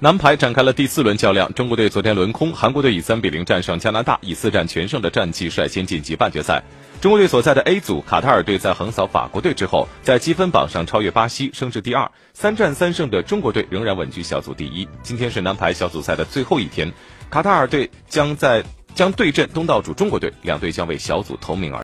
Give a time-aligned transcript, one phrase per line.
[0.00, 6.62] 男排展开了第四轮较量中国队昨天轮空韩国队以三比零战胜加拿大以四战全胜的战绩率先晋级半决赛
[7.00, 16.92] 中国队所在的 a 组卡塔尔队在横扫法国队之后在积分榜上超越巴西升至第二三战三胜的中国队仍然稳居小组第一今天是男排小组赛的最后一天
[17.28, 18.62] 卡塔尔队将在
[18.94, 21.76] 将对阵东道主中国队两队将为小组同名而